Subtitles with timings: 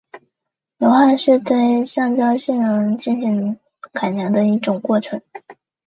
[0.79, 3.59] 硫化是对橡胶性能进行
[3.93, 5.21] 改良的一种过程。